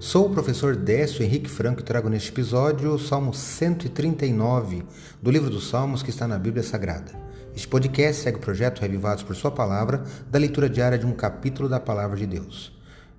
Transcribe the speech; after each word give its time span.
Sou 0.00 0.28
o 0.28 0.30
professor 0.30 0.74
Décio 0.76 1.22
Henrique 1.22 1.50
Franco 1.50 1.80
e 1.80 1.84
trago 1.84 2.08
neste 2.08 2.30
episódio 2.30 2.94
o 2.94 2.98
Salmo 2.98 3.34
139 3.34 4.82
do 5.20 5.30
livro 5.30 5.50
dos 5.50 5.68
Salmos 5.68 6.02
que 6.02 6.08
está 6.08 6.26
na 6.26 6.38
Bíblia 6.38 6.62
Sagrada. 6.62 7.12
Este 7.54 7.68
podcast 7.68 8.22
segue 8.22 8.38
o 8.38 8.40
projeto 8.40 8.80
Revivados 8.80 9.22
por 9.22 9.36
Sua 9.36 9.50
Palavra, 9.50 10.02
da 10.30 10.38
leitura 10.38 10.70
diária 10.70 10.96
de 10.96 11.04
um 11.04 11.12
capítulo 11.12 11.68
da 11.68 11.78
Palavra 11.78 12.16
de 12.16 12.26
Deus. 12.26 12.72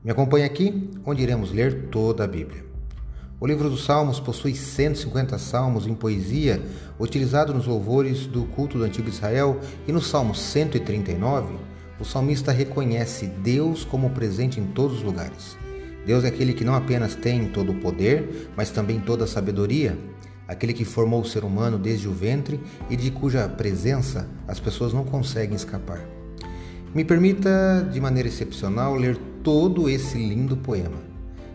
Me 0.04 0.10
acompanhe 0.10 0.44
aqui, 0.44 0.90
onde 1.06 1.22
iremos 1.22 1.52
ler 1.52 1.90
toda 1.92 2.24
a 2.24 2.28
Bíblia. 2.28 2.66
O 3.40 3.46
livro 3.46 3.70
dos 3.70 3.86
Salmos 3.86 4.20
possui 4.20 4.56
150 4.56 5.38
salmos 5.38 5.86
em 5.86 5.94
poesia, 5.94 6.64
utilizado 6.98 7.54
nos 7.54 7.68
louvores 7.68 8.26
do 8.26 8.46
culto 8.46 8.80
do 8.80 8.84
Antigo 8.84 9.08
Israel, 9.08 9.60
e 9.88 9.92
no 9.92 10.02
Salmo 10.02 10.34
139, 10.34 11.54
o 12.00 12.04
salmista 12.04 12.52
reconhece 12.52 13.28
Deus 13.28 13.86
como 13.86 14.10
presente 14.10 14.60
em 14.60 14.66
todos 14.66 14.98
os 14.98 15.04
lugares. 15.04 15.56
Deus 16.06 16.24
é 16.24 16.28
aquele 16.28 16.54
que 16.54 16.64
não 16.64 16.74
apenas 16.74 17.16
tem 17.16 17.48
todo 17.48 17.72
o 17.72 17.76
poder, 17.76 18.50
mas 18.56 18.72
também 18.72 19.00
toda 19.00 19.26
a 19.26 19.28
sabedoria, 19.28 19.98
aquele 20.48 20.74
que 20.74 20.84
formou 20.84 21.22
o 21.22 21.26
ser 21.26 21.44
humano 21.44 21.78
desde 21.78 22.08
o 22.08 22.12
ventre 22.12 22.60
e 22.90 22.96
de 22.96 23.12
cuja 23.12 23.48
presença 23.48 24.28
as 24.48 24.60
pessoas 24.60 24.94
não 24.94 25.04
conseguem 25.04 25.56
escapar. 25.56 26.02
Me 26.94 27.06
permita, 27.06 27.88
de 27.92 28.02
maneira 28.02 28.28
excepcional, 28.28 28.96
ler 28.96 29.18
todo 29.44 29.90
esse 29.90 30.18
lindo 30.18 30.58
poema. 30.58 31.12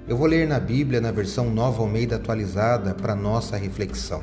Eu 0.09 0.17
vou 0.17 0.27
ler 0.27 0.47
na 0.47 0.61
Bíblia 0.61 1.01
na 1.01 1.11
versão 1.11 1.51
Nova 1.51 1.83
Almeida 1.83 2.17
atualizada 2.17 2.95
para 2.95 3.15
nossa 3.15 3.57
reflexão. 3.57 4.23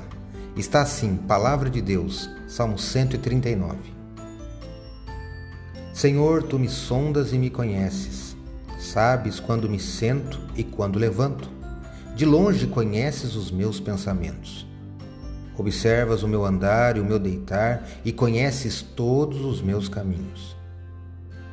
Está 0.56 0.82
assim, 0.82 1.18
Palavra 1.18 1.70
de 1.70 1.82
Deus, 1.82 2.30
Salmo 2.48 2.80
139. 2.80 3.78
Senhor, 5.94 6.44
tu 6.44 6.58
me 6.58 6.70
sondas 6.70 7.34
e 7.34 7.38
me 7.38 7.50
conheces. 7.50 8.23
Sabes 8.84 9.40
quando 9.40 9.70
me 9.70 9.80
sento 9.80 10.42
e 10.58 10.64
quando 10.64 11.00
levanto. 11.00 11.50
De 12.18 12.26
longe 12.26 12.68
conheces 12.68 13.34
os 13.34 13.50
meus 13.50 13.80
pensamentos. 13.80 14.68
Observas 15.58 16.22
o 16.22 16.28
meu 16.28 16.44
andar 16.44 16.98
e 16.98 17.00
o 17.00 17.06
meu 17.06 17.18
deitar 17.18 17.88
e 18.04 18.12
conheces 18.12 18.82
todos 18.82 19.40
os 19.40 19.62
meus 19.62 19.88
caminhos. 19.88 20.58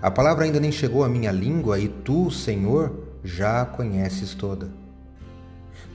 A 0.03 0.11
palavra 0.11 0.45
ainda 0.45 0.59
nem 0.59 0.73
chegou 0.73 1.05
à 1.05 1.09
minha 1.09 1.31
língua 1.31 1.79
e 1.79 1.89
tu, 1.89 2.33
Senhor, 2.33 2.93
já 3.23 3.63
a 3.63 3.67
conheces 3.67 4.35
toda. 4.35 4.69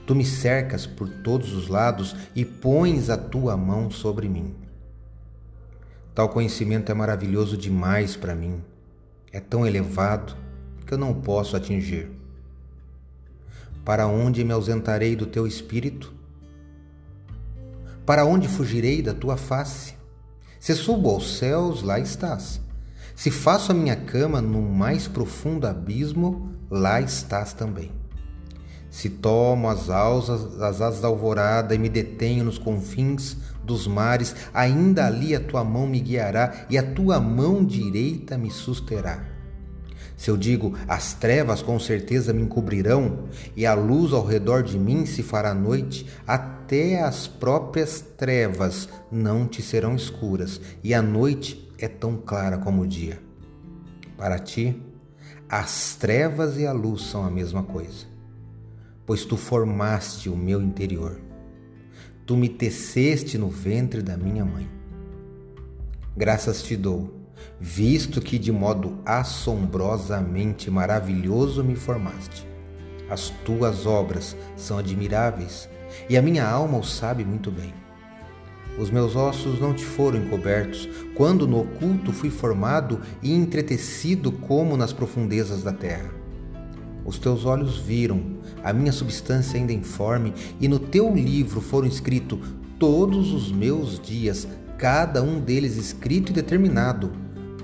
Tu 0.07 0.15
me 0.15 0.23
cercas 0.23 0.87
por 0.87 1.09
todos 1.09 1.51
os 1.51 1.67
lados 1.67 2.15
e 2.33 2.45
pões 2.45 3.09
a 3.09 3.17
tua 3.17 3.57
mão 3.57 3.91
sobre 3.91 4.29
mim. 4.29 4.55
Tal 6.13 6.29
conhecimento 6.29 6.93
é 6.93 6.95
maravilhoso 6.95 7.57
demais 7.57 8.15
para 8.15 8.33
mim. 8.33 8.63
É 9.33 9.41
tão 9.41 9.67
elevado 9.67 10.44
que 10.85 10.93
eu 10.93 10.97
não 10.97 11.13
posso 11.13 11.55
atingir. 11.55 12.09
Para 13.83 14.07
onde 14.07 14.43
me 14.43 14.51
ausentarei 14.51 15.15
do 15.15 15.25
teu 15.25 15.45
espírito? 15.45 16.13
Para 18.05 18.25
onde 18.25 18.47
fugirei 18.47 19.01
da 19.01 19.13
tua 19.13 19.37
face? 19.37 19.95
Se 20.59 20.73
subo 20.75 21.09
aos 21.09 21.37
céus, 21.37 21.83
lá 21.83 21.99
estás. 21.99 22.59
Se 23.15 23.31
faço 23.31 23.71
a 23.71 23.75
minha 23.75 23.95
cama 23.95 24.41
no 24.41 24.61
mais 24.61 25.07
profundo 25.07 25.67
abismo, 25.67 26.51
lá 26.69 26.99
estás 26.99 27.53
também. 27.53 27.91
Se 28.89 29.09
tomo 29.09 29.69
as 29.69 29.89
asas, 29.89 30.61
as 30.61 30.81
asas 30.81 31.01
da 31.01 31.07
alvorada 31.07 31.75
e 31.75 31.77
me 31.77 31.89
detenho 31.89 32.43
nos 32.43 32.57
confins 32.57 33.37
dos 33.63 33.87
mares, 33.87 34.35
ainda 34.53 35.05
ali 35.05 35.35
a 35.35 35.39
tua 35.39 35.63
mão 35.63 35.85
me 35.85 35.99
guiará 35.99 36.65
e 36.69 36.77
a 36.77 36.83
tua 36.93 37.19
mão 37.19 37.63
direita 37.65 38.37
me 38.37 38.49
susterá. 38.49 39.34
Se 40.17 40.29
eu 40.29 40.37
digo, 40.37 40.73
as 40.87 41.13
trevas 41.13 41.61
com 41.61 41.79
certeza 41.79 42.33
me 42.33 42.41
encobrirão, 42.41 43.25
e 43.55 43.65
a 43.65 43.73
luz 43.73 44.13
ao 44.13 44.25
redor 44.25 44.63
de 44.63 44.79
mim 44.79 45.05
se 45.05 45.21
fará 45.21 45.53
noite, 45.53 46.07
até 46.25 47.01
as 47.01 47.27
próprias 47.27 48.01
trevas 48.17 48.87
não 49.11 49.45
te 49.47 49.61
serão 49.61 49.95
escuras, 49.95 50.61
e 50.83 50.93
a 50.93 51.01
noite 51.01 51.69
é 51.77 51.87
tão 51.87 52.17
clara 52.17 52.57
como 52.57 52.83
o 52.83 52.87
dia. 52.87 53.19
Para 54.17 54.39
ti, 54.39 54.81
as 55.49 55.95
trevas 55.95 56.57
e 56.57 56.65
a 56.65 56.71
luz 56.71 57.03
são 57.03 57.25
a 57.25 57.29
mesma 57.29 57.63
coisa, 57.63 58.05
pois 59.05 59.25
tu 59.25 59.35
formaste 59.35 60.29
o 60.29 60.35
meu 60.35 60.61
interior. 60.61 61.19
Tu 62.25 62.35
me 62.35 62.49
teceste 62.49 63.37
no 63.37 63.49
ventre 63.49 64.01
da 64.01 64.17
minha 64.17 64.43
mãe. 64.43 64.67
Graças 66.17 66.63
te 66.63 66.75
dou 66.75 67.14
visto 67.59 68.21
que 68.21 68.37
de 68.37 68.51
modo 68.51 68.99
assombrosamente 69.05 70.69
maravilhoso 70.69 71.63
me 71.63 71.75
formaste. 71.75 72.47
As 73.09 73.29
tuas 73.43 73.85
obras 73.85 74.35
são 74.55 74.77
admiráveis 74.77 75.69
e 76.09 76.17
a 76.17 76.21
minha 76.21 76.47
alma 76.47 76.77
o 76.77 76.83
sabe 76.83 77.23
muito 77.23 77.51
bem. 77.51 77.73
Os 78.77 78.89
meus 78.89 79.15
ossos 79.15 79.59
não 79.59 79.73
te 79.73 79.85
foram 79.85 80.19
encobertos, 80.19 80.89
quando 81.15 81.47
no 81.47 81.61
oculto 81.61 82.11
fui 82.11 82.29
formado 82.29 82.99
e 83.23 83.33
entretecido 83.33 84.33
como 84.33 84.75
nas 84.75 84.91
profundezas 84.91 85.63
da 85.63 85.71
terra. 85.71 86.11
Os 87.05 87.17
teus 87.17 87.45
olhos 87.45 87.77
viram 87.77 88.21
a 88.63 88.73
minha 88.73 88.91
substância 88.91 89.57
ainda 89.57 89.71
informe, 89.71 90.33
e 90.59 90.67
no 90.67 90.79
teu 90.79 91.13
livro 91.13 91.61
foram 91.61 91.87
escritos 91.87 92.39
todos 92.77 93.31
os 93.31 93.49
meus 93.51 93.97
dias, 93.97 94.45
cada 94.77 95.23
um 95.23 95.39
deles 95.39 95.77
escrito 95.77 96.31
e 96.31 96.33
determinado 96.33 97.11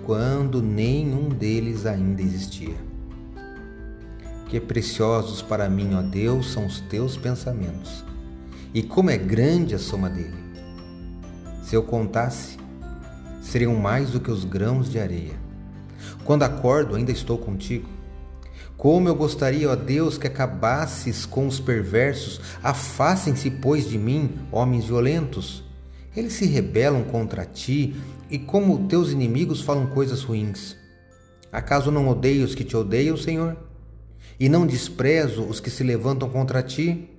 quando 0.05 0.61
nenhum 0.61 1.29
deles 1.29 1.85
ainda 1.85 2.21
existia. 2.21 2.75
Que 4.47 4.59
preciosos 4.59 5.41
para 5.41 5.69
mim, 5.69 5.95
ó 5.95 6.01
Deus, 6.01 6.51
são 6.51 6.65
os 6.65 6.81
teus 6.81 7.15
pensamentos, 7.15 8.03
e 8.73 8.81
como 8.83 9.09
é 9.09 9.17
grande 9.17 9.75
a 9.75 9.79
soma 9.79 10.09
dele. 10.09 10.35
Se 11.63 11.75
eu 11.75 11.83
contasse, 11.83 12.57
seriam 13.41 13.75
mais 13.75 14.11
do 14.11 14.19
que 14.19 14.31
os 14.31 14.43
grãos 14.43 14.89
de 14.89 14.99
areia. 14.99 15.39
Quando 16.25 16.43
acordo, 16.43 16.95
ainda 16.95 17.11
estou 17.11 17.37
contigo. 17.37 17.87
Como 18.75 19.07
eu 19.07 19.15
gostaria, 19.15 19.69
ó 19.69 19.75
Deus, 19.75 20.17
que 20.17 20.27
acabasses 20.27 21.25
com 21.25 21.47
os 21.47 21.59
perversos, 21.59 22.41
afastem-se, 22.63 23.49
pois, 23.51 23.87
de 23.87 23.97
mim, 23.97 24.39
homens 24.51 24.85
violentos. 24.85 25.63
Eles 26.15 26.33
se 26.33 26.45
rebelam 26.45 27.03
contra 27.03 27.45
ti 27.45 27.95
e 28.29 28.37
como 28.37 28.87
teus 28.87 29.11
inimigos 29.11 29.61
falam 29.61 29.87
coisas 29.87 30.23
ruins. 30.23 30.75
Acaso 31.51 31.91
não 31.91 32.07
odeio 32.07 32.45
os 32.45 32.55
que 32.55 32.63
te 32.63 32.75
odeiam, 32.75 33.15
Senhor? 33.15 33.57
E 34.39 34.49
não 34.49 34.65
desprezo 34.65 35.43
os 35.43 35.59
que 35.59 35.69
se 35.69 35.83
levantam 35.83 36.29
contra 36.29 36.63
ti? 36.63 37.09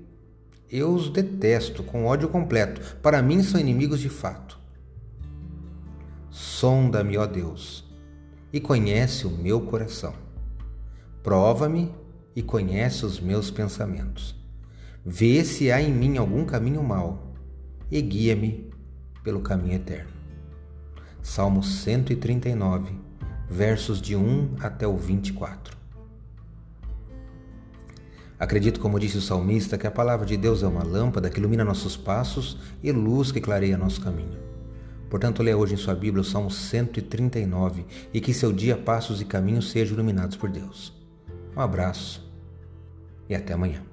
Eu 0.71 0.93
os 0.93 1.11
detesto 1.11 1.83
com 1.83 2.07
ódio 2.07 2.29
completo. 2.29 2.97
Para 3.03 3.23
mim 3.23 3.43
são 3.43 3.61
inimigos 3.61 4.01
de 4.01 4.09
fato. 4.09 4.59
Sonda-me, 6.31 7.19
ó 7.19 7.27
Deus, 7.27 7.85
e 8.53 8.59
conhece 8.59 9.27
o 9.27 9.31
meu 9.31 9.61
coração. 9.61 10.15
Prova-me 11.23 11.93
e 12.35 12.43
conhece 12.43 13.05
os 13.05 13.21
meus 13.21 13.51
pensamentos. 13.51 14.35
Vê 15.05 15.45
se 15.45 15.71
há 15.71 15.81
em 15.81 15.93
mim 15.93 16.17
algum 16.17 16.45
caminho 16.45 16.83
mau 16.83 17.35
e 17.91 18.01
guia-me 18.01 18.72
pelo 19.23 19.41
caminho 19.41 19.77
eterno. 19.77 20.11
Salmo 21.23 21.63
139, 21.63 22.93
versos 23.49 24.01
de 24.01 24.17
1 24.17 24.57
até 24.61 24.87
o 24.87 24.97
24. 24.97 25.77
Acredito, 28.39 28.81
como 28.81 28.99
disse 28.99 29.19
o 29.19 29.23
salmista, 29.23 29.79
que 29.79 29.87
a 29.87 29.91
palavra 29.91 30.27
de 30.27 30.37
Deus 30.37 30.65
é 30.65 30.67
uma 30.67 30.83
lâmpada 30.83 31.31
que 31.31 31.39
ilumina 31.39 31.65
nossos 31.65 31.97
passos 31.97 32.59
e 32.83 32.91
luz 32.91 33.31
que 33.31 33.41
clareia 33.41 33.79
nosso 33.79 34.01
caminho. 34.01 34.37
Portanto, 35.09 35.43
leia 35.45 35.57
hoje 35.57 35.75
em 35.75 35.77
sua 35.77 35.95
Bíblia 35.95 36.23
o 36.23 36.25
Salmo 36.25 36.51
139 36.51 37.85
e 38.13 38.21
que 38.21 38.35
seu 38.35 38.53
dia, 38.53 38.77
passos 38.77 39.21
e 39.21 39.25
caminhos 39.25 39.71
sejam 39.71 39.95
iluminados 39.95 40.37
por 40.37 40.51
Deus. 40.51 40.93
Um 41.57 41.61
abraço 41.61 42.29
e 43.29 43.35
até 43.35 43.53
amanhã. 43.53 43.92